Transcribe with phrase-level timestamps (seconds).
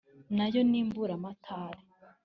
[0.35, 1.81] na yo ni mburamatare.